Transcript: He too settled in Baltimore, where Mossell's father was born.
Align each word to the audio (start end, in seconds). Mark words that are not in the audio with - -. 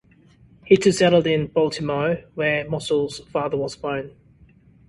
He 0.65 0.77
too 0.77 0.91
settled 0.91 1.27
in 1.27 1.45
Baltimore, 1.45 2.23
where 2.33 2.65
Mossell's 2.65 3.19
father 3.29 3.55
was 3.55 3.75
born. 3.75 4.15